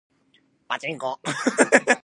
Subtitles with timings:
[0.67, 1.19] パチンコ